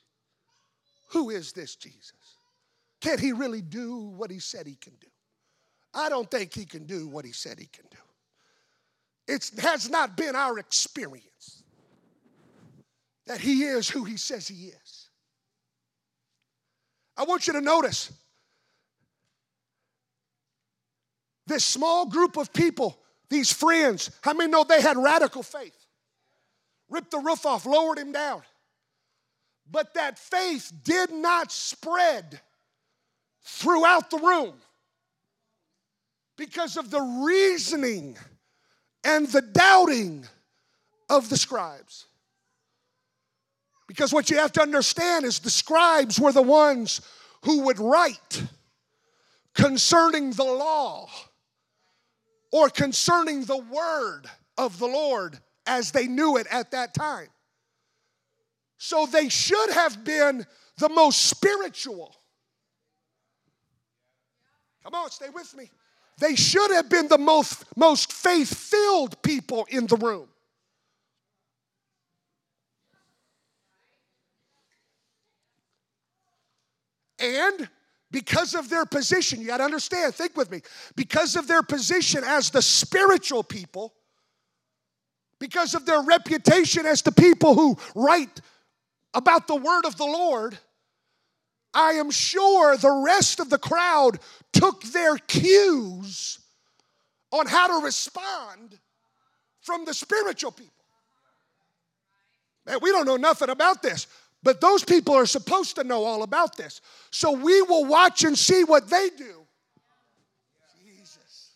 [1.10, 2.14] Who is this Jesus?
[3.00, 5.08] Can he really do what he said he can do?
[5.94, 7.98] I don't think he can do what he said he can do.
[9.28, 11.64] It has not been our experience
[13.26, 15.10] that he is who he says he is.
[17.18, 18.12] I want you to notice
[21.48, 22.98] this small group of people,
[23.30, 25.76] these friends, how many know they had radical faith?
[26.90, 28.44] Ripped the roof off, lowered him down.
[29.70, 32.40] But that faith did not spread
[33.44, 34.56] throughout the room
[36.38, 38.18] because of the reasoning
[39.04, 40.26] and the doubting
[41.10, 42.06] of the scribes.
[43.88, 47.02] Because what you have to understand is the scribes were the ones
[47.44, 48.44] who would write
[49.54, 51.10] concerning the law
[52.52, 54.24] or concerning the word
[54.58, 57.28] of the Lord as they knew it at that time.
[58.78, 60.46] So they should have been
[60.78, 62.16] the most spiritual.
[64.84, 65.70] Come on, stay with me.
[66.20, 70.30] They should have been the most, most faith filled people in the room.
[77.20, 77.70] And
[78.18, 80.60] because of their position, you got to understand, think with me,
[80.96, 83.94] because of their position as the spiritual people,
[85.40, 88.42] because of their reputation as the people who write
[89.14, 90.58] about the word of the Lord,
[91.76, 94.18] I am sure the rest of the crowd
[94.52, 96.40] took their cues
[97.32, 98.80] on how to respond
[99.62, 100.74] from the spiritual people.
[102.66, 104.08] Man, we don't know nothing about this,
[104.48, 106.80] but those people are supposed to know all about this.
[107.12, 109.46] So we will watch and see what they do.
[110.82, 111.52] Jesus.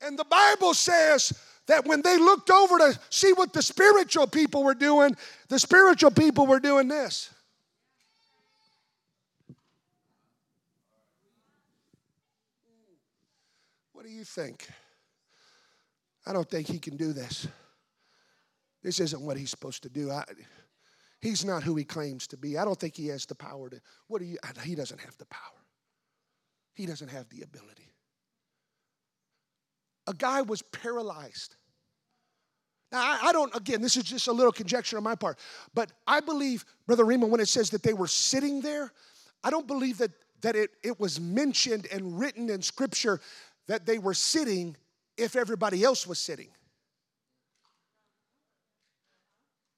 [0.00, 1.32] And the Bible says
[1.68, 5.16] that when they looked over to see what the spiritual people were doing,
[5.50, 7.30] the spiritual people were doing this.
[13.92, 14.66] What do you think?
[16.26, 17.46] I don't think he can do this.
[18.82, 20.10] This isn't what he's supposed to do.
[20.10, 20.24] I,
[21.22, 22.58] he's not who he claims to be.
[22.58, 23.80] I don't think he has the power to.
[24.08, 24.36] What do you?
[24.62, 25.40] He doesn't have the power.
[26.74, 27.88] He doesn't have the ability.
[30.06, 31.56] A guy was paralyzed.
[32.90, 35.38] Now, I, I, don't, again, this is just a little conjecture on my part,
[35.72, 38.92] but I believe, Brother Rima, when it says that they were sitting there,
[39.42, 40.10] I don't believe that,
[40.42, 43.20] that it, it was mentioned and written in Scripture
[43.66, 44.76] that they were sitting
[45.16, 46.48] if everybody else was sitting.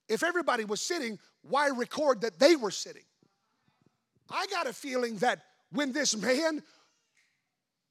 [0.09, 3.05] If everybody was sitting, why record that they were sitting?
[4.31, 5.41] I got a feeling that
[5.71, 6.63] when this man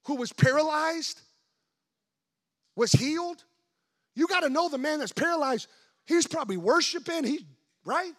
[0.06, 1.22] who was paralyzed
[2.76, 3.44] was healed,
[4.16, 5.68] you got to know the man that's paralyzed,
[6.06, 7.46] he's probably worshiping, he
[7.86, 8.14] right?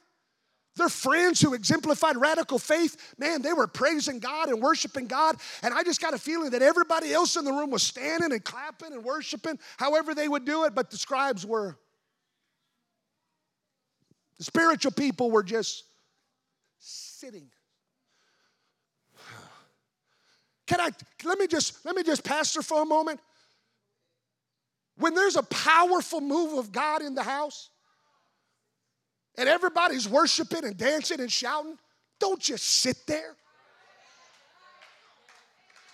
[0.76, 5.36] Their friends who exemplified radical faith, man, they were praising God and worshiping God.
[5.62, 8.44] And I just got a feeling that everybody else in the room was standing and
[8.44, 11.78] clapping and worshiping, however they would do it, but the scribes were.
[14.38, 15.84] The spiritual people were just
[16.78, 17.46] sitting.
[20.66, 20.90] Can I
[21.24, 23.20] let me just let me just pastor for a moment?
[24.96, 27.70] When there's a powerful move of God in the house,
[29.36, 31.76] and everybody's worshiping and dancing and shouting,
[32.20, 33.34] don't just sit there.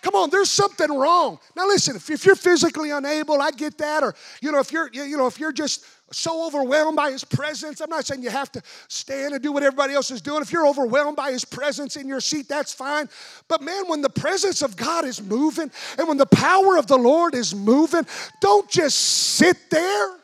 [0.01, 1.39] Come on, there's something wrong.
[1.55, 4.89] Now listen, if, if you're physically unable, I get that, or you know, if you're
[4.91, 7.81] you know, if you're just so overwhelmed by his presence.
[7.81, 10.41] I'm not saying you have to stand and do what everybody else is doing.
[10.41, 13.09] If you're overwhelmed by his presence in your seat, that's fine.
[13.47, 16.97] But man, when the presence of God is moving and when the power of the
[16.97, 18.05] Lord is moving,
[18.41, 20.15] don't just sit there.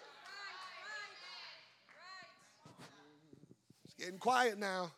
[3.85, 4.91] It's getting quiet now.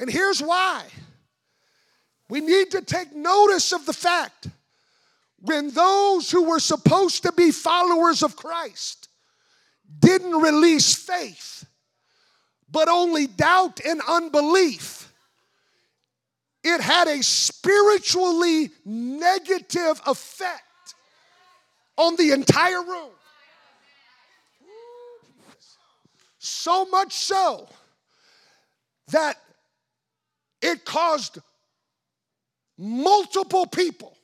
[0.00, 0.84] And here's why.
[2.28, 4.48] We need to take notice of the fact
[5.40, 9.07] when those who were supposed to be followers of Christ
[9.98, 11.66] didn't release faith,
[12.70, 15.12] but only doubt and unbelief,
[16.62, 20.62] it had a spiritually negative effect
[21.96, 23.10] on the entire room.
[26.38, 27.68] So much so
[29.08, 29.36] that
[30.60, 31.38] it caused
[32.76, 34.16] multiple people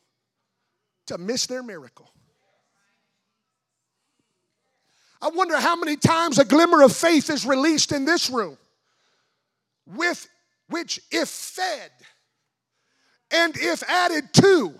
[1.06, 2.10] to miss their miracle.
[5.24, 8.58] I wonder how many times a glimmer of faith is released in this room,
[9.86, 10.28] with
[10.68, 11.90] which, if fed,
[13.30, 14.74] and if added to,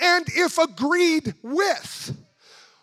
[0.00, 2.16] and if agreed with,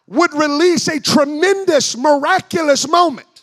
[0.05, 3.41] would release a tremendous, miraculous moment.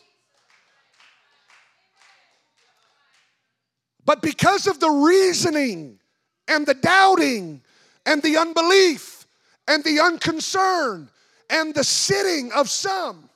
[4.04, 5.98] But because of the reasoning
[6.46, 7.62] and the doubting
[8.06, 9.26] and the unbelief
[9.66, 11.10] and the unconcern
[11.50, 13.28] and the sitting of some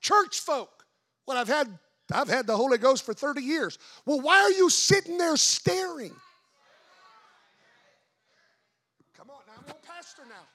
[0.00, 0.84] church folk.
[1.26, 1.78] Well, I've had
[2.12, 3.78] I've had the Holy Ghost for 30 years.
[4.06, 6.14] Well, why are you sitting there staring?
[9.16, 10.46] Come on now, I'm a pastor now.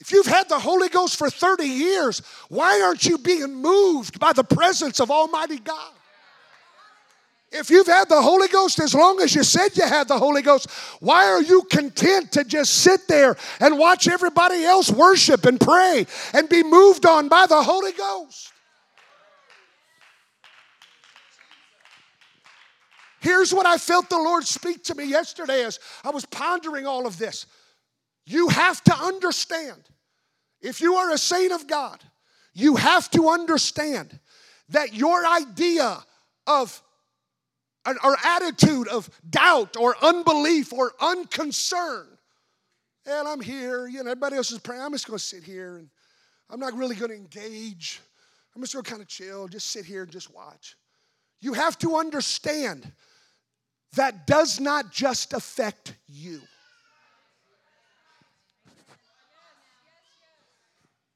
[0.00, 4.32] If you've had the Holy Ghost for 30 years, why aren't you being moved by
[4.32, 5.92] the presence of Almighty God?
[7.54, 10.40] If you've had the Holy Ghost as long as you said you had the Holy
[10.40, 15.60] Ghost, why are you content to just sit there and watch everybody else worship and
[15.60, 18.52] pray and be moved on by the Holy Ghost?
[23.20, 27.06] Here's what I felt the Lord speak to me yesterday as I was pondering all
[27.06, 27.46] of this.
[28.24, 29.82] You have to understand,
[30.62, 32.02] if you are a saint of God,
[32.54, 34.18] you have to understand
[34.70, 36.02] that your idea
[36.46, 36.82] of
[37.84, 42.06] our attitude of doubt or unbelief or unconcern.
[43.06, 44.82] And I'm here, you know, everybody else is praying.
[44.82, 45.88] I'm just going to sit here and
[46.48, 48.00] I'm not really going to engage.
[48.54, 50.76] I'm just going to kind of chill, just sit here and just watch.
[51.40, 52.92] You have to understand
[53.94, 56.40] that does not just affect you.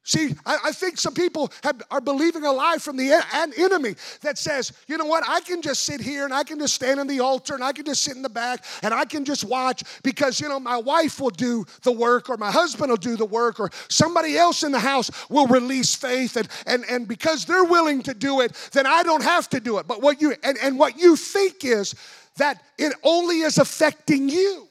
[0.06, 3.96] See, I, I, think some people have, are believing a lie from the en- enemy
[4.20, 7.00] that says, you know what, I can just sit here and I can just stand
[7.00, 9.42] in the altar and I can just sit in the back and I can just
[9.42, 13.16] watch because, you know, my wife will do the work or my husband will do
[13.16, 17.44] the work or somebody else in the house will release faith and, and, and because
[17.44, 19.88] they're willing to do it, then I don't have to do it.
[19.88, 21.96] But what you, and, and what you think is
[22.36, 24.65] that it only is affecting you.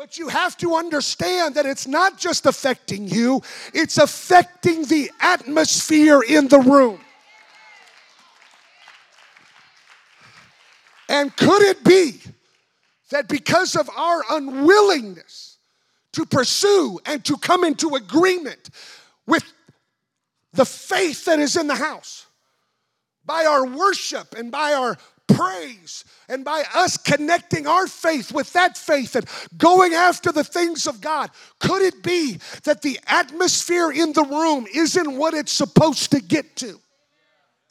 [0.00, 3.42] But you have to understand that it's not just affecting you,
[3.74, 6.98] it's affecting the atmosphere in the room.
[11.10, 12.18] And could it be
[13.10, 15.58] that because of our unwillingness
[16.14, 18.70] to pursue and to come into agreement
[19.26, 19.44] with
[20.54, 22.24] the faith that is in the house,
[23.26, 24.96] by our worship and by our
[25.34, 29.26] praise and by us connecting our faith with that faith and
[29.56, 34.66] going after the things of God, could it be that the atmosphere in the room
[34.72, 36.80] isn't what it's supposed to get to?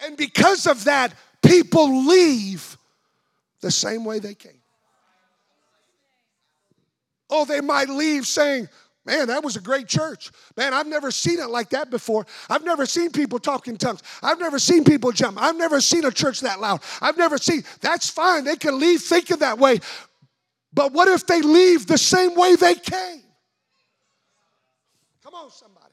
[0.04, 2.78] And because of that, people leave
[3.62, 4.62] the same way they came.
[7.30, 8.70] Oh, they might leave saying,
[9.10, 10.30] Man, that was a great church.
[10.56, 12.28] Man, I've never seen it like that before.
[12.48, 14.04] I've never seen people talk in tongues.
[14.22, 15.42] I've never seen people jump.
[15.42, 16.84] I've never seen a church that loud.
[17.02, 17.64] I've never seen.
[17.82, 18.44] That's fine.
[18.44, 19.80] They can leave thinking that way.
[20.72, 23.24] But what if they leave the same way they came?
[25.24, 25.88] Come on, somebody.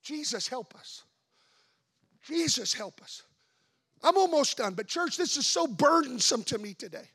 [0.00, 1.02] Jesus, help us.
[2.22, 3.24] Jesus, help us.
[4.00, 7.10] I'm almost done, but church, this is so burdensome to me today.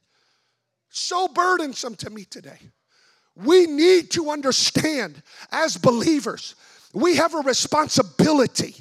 [0.90, 2.60] So burdensome to me today.
[3.44, 5.22] We need to understand
[5.52, 6.56] as believers,
[6.94, 8.76] we have a responsibility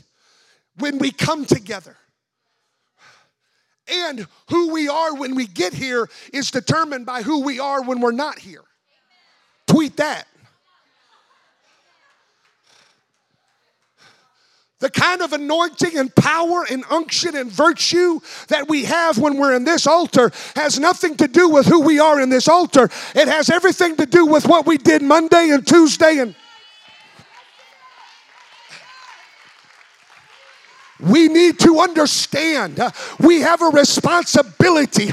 [0.79, 1.97] when we come together.
[3.91, 8.01] And who we are when we get here is determined by who we are when
[8.01, 8.65] we're not here.
[9.67, 10.27] Tweet that.
[14.81, 19.55] The kind of anointing and power and unction and virtue that we have when we're
[19.55, 22.85] in this altar has nothing to do with who we are in this altar.
[23.14, 26.37] It has everything to do with what we did Monday and Tuesday and
[31.01, 32.91] we need to understand uh,
[33.21, 35.11] we have a responsibility.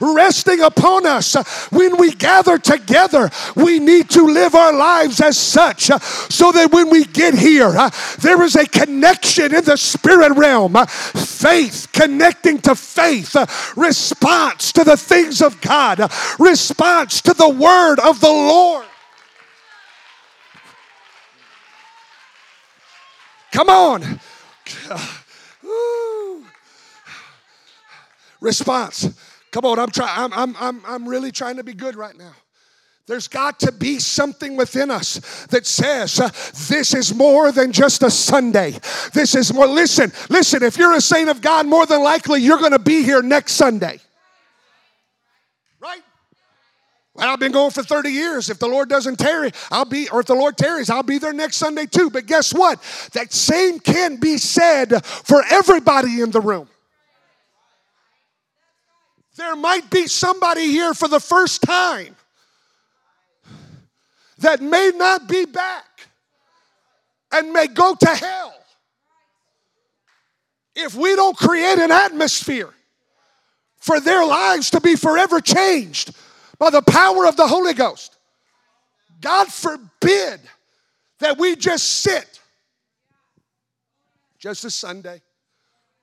[0.00, 1.34] Resting upon us.
[1.70, 6.72] When we gather together we need to live our lives as such uh, so that
[6.72, 7.90] when we get here uh,
[8.20, 10.74] there is a connection in the spirit realm.
[10.86, 13.36] Faith connecting to faith
[13.76, 16.00] response to the things of god
[16.38, 18.85] response to the word of the lord
[23.56, 24.20] Come on.
[28.42, 29.18] Response.
[29.50, 30.10] Come on, I'm trying.
[30.10, 32.34] I'm, I'm, I'm, I'm really trying to be good right now.
[33.06, 36.28] There's got to be something within us that says uh,
[36.68, 38.78] this is more than just a Sunday.
[39.14, 39.66] This is more.
[39.66, 40.62] Listen, listen.
[40.62, 43.52] If you're a saint of God, more than likely you're going to be here next
[43.52, 44.00] Sunday.
[45.80, 46.02] Right?
[47.16, 48.50] Well, I've been going for 30 years.
[48.50, 51.32] If the Lord doesn't tarry, I'll be, or if the Lord tarries, I'll be there
[51.32, 52.10] next Sunday too.
[52.10, 52.82] But guess what?
[53.12, 56.68] That same can be said for everybody in the room.
[59.36, 62.16] There might be somebody here for the first time
[64.38, 66.08] that may not be back
[67.32, 68.54] and may go to hell
[70.74, 72.72] if we don't create an atmosphere
[73.78, 76.14] for their lives to be forever changed
[76.58, 78.16] by the power of the Holy Ghost.
[79.20, 80.40] God forbid
[81.20, 82.40] that we just sit.
[84.38, 85.22] Just a Sunday.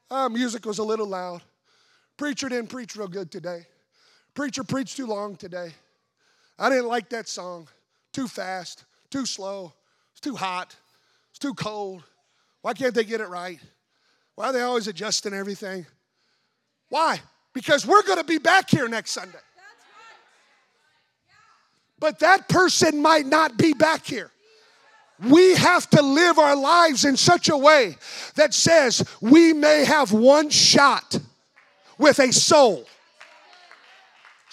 [0.10, 1.42] Our music was a little loud.
[2.18, 3.66] Preacher didn't preach real good today.
[4.34, 5.72] Preacher preached too long today.
[6.58, 7.68] I didn't like that song.
[8.12, 9.74] Too fast, too slow,
[10.12, 10.76] it's too hot,
[11.32, 12.04] it's too cold.
[12.62, 13.60] Why can't they get it right?
[14.36, 15.86] Why are they always adjusting everything?
[16.90, 17.20] Why?
[17.54, 19.40] Because we're going to be back here next Sunday.
[22.04, 24.30] But that person might not be back here.
[25.26, 27.96] We have to live our lives in such a way
[28.36, 31.18] that says we may have one shot
[31.98, 32.86] with a soul.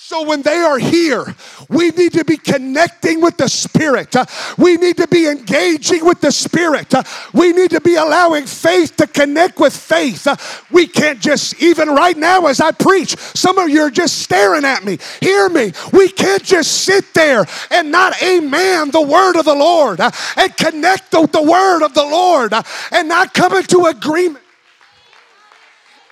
[0.02, 1.36] So when they are here,
[1.68, 4.16] we need to be connecting with the Spirit.
[4.58, 6.92] We need to be engaging with the Spirit.
[7.32, 10.26] We need to be allowing faith to connect with faith.
[10.72, 14.64] We can't just, even right now as I preach, some of you are just staring
[14.64, 14.98] at me.
[15.20, 15.72] Hear me.
[15.92, 21.12] We can't just sit there and not amen the word of the Lord and connect
[21.12, 22.52] with the word of the Lord
[22.90, 24.44] and not come into agreement.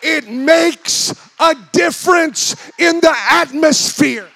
[0.03, 4.29] It makes a difference in the atmosphere.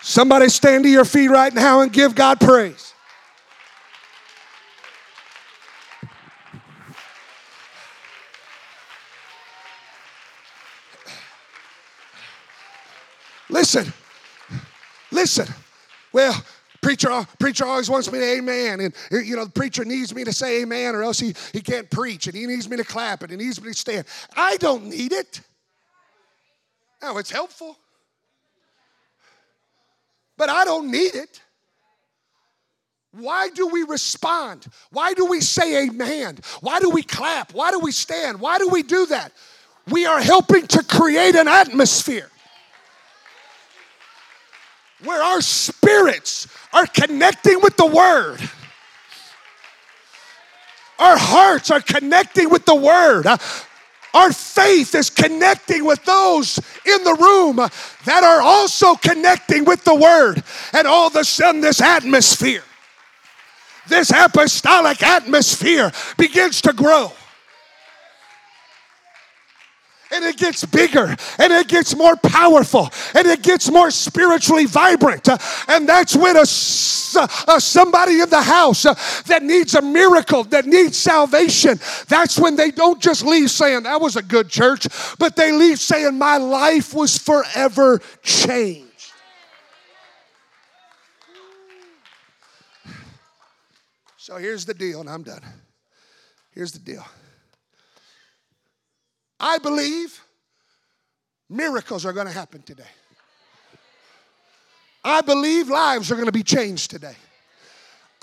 [0.00, 2.92] Somebody stand to your feet right now and give God praise.
[13.48, 13.92] Listen,
[15.10, 15.46] listen.
[16.12, 16.42] Well,
[16.82, 20.14] preacher, uh, preacher always wants me to amen, and uh, you know the preacher needs
[20.14, 22.84] me to say amen, or else he, he can't preach, and he needs me to
[22.84, 24.04] clap, and he needs me to stand.
[24.36, 25.40] I don't need it.
[27.00, 27.78] Now it's helpful,
[30.36, 31.40] but I don't need it.
[33.12, 34.66] Why do we respond?
[34.90, 36.38] Why do we say amen?
[36.60, 37.52] Why do we clap?
[37.52, 38.40] Why do we stand?
[38.40, 39.32] Why do we do that?
[39.90, 42.30] We are helping to create an atmosphere
[45.04, 48.40] where our spirits are connecting with the Word.
[50.98, 53.26] Our hearts are connecting with the Word.
[54.14, 59.94] Our faith is connecting with those in the room that are also connecting with the
[59.94, 60.42] Word.
[60.72, 62.62] And all of a sudden, this atmosphere,
[63.88, 67.12] this apostolic atmosphere begins to grow
[70.12, 75.28] and it gets bigger and it gets more powerful and it gets more spiritually vibrant.
[75.68, 78.94] And that's when a, uh, somebody in the house uh,
[79.26, 84.00] that needs a miracle, that needs salvation, that's when they don't just leave saying, That
[84.00, 84.86] was a good church,
[85.18, 88.88] but they leave saying, My life was forever changed.
[94.16, 95.42] So here's the deal, and I'm done.
[96.52, 97.04] Here's the deal.
[99.42, 100.18] I believe
[101.50, 102.84] miracles are going to happen today.
[105.04, 107.16] I believe lives are going to be changed today.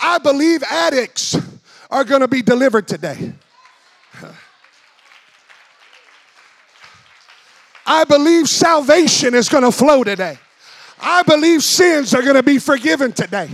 [0.00, 1.36] I believe addicts
[1.90, 3.34] are going to be delivered today.
[7.86, 10.38] I believe salvation is going to flow today.
[11.02, 13.50] I believe sins are going to be forgiven today.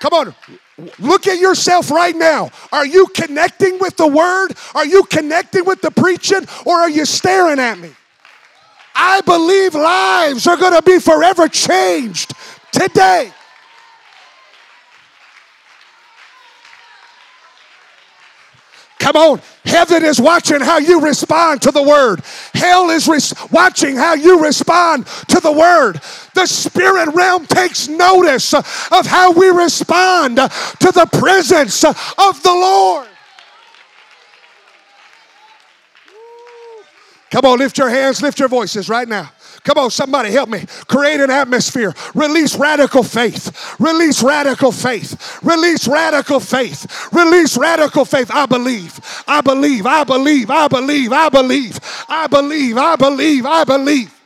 [0.00, 0.34] Come on.
[0.98, 2.50] Look at yourself right now.
[2.72, 4.54] Are you connecting with the word?
[4.74, 6.46] Are you connecting with the preaching?
[6.64, 7.90] Or are you staring at me?
[8.94, 12.32] I believe lives are going to be forever changed
[12.72, 13.32] today.
[19.04, 19.42] Come on.
[19.66, 22.22] Heaven is watching how you respond to the word.
[22.54, 26.00] Hell is res- watching how you respond to the word.
[26.32, 33.08] The spirit realm takes notice of how we respond to the presence of the Lord.
[37.30, 39.30] Come on, lift your hands, lift your voices right now.
[39.64, 40.64] Come on, somebody help me.
[40.88, 41.94] Create an atmosphere.
[42.14, 43.74] Release radical faith.
[43.80, 45.42] Release radical faith.
[45.42, 47.08] Release radical faith.
[47.12, 48.30] Release radical faith.
[48.30, 49.00] I believe.
[49.26, 49.86] I believe.
[49.86, 50.50] I believe.
[50.50, 51.12] I believe.
[51.12, 51.80] I believe.
[52.08, 52.76] I believe.
[52.76, 53.46] I believe.
[53.46, 54.23] I believe.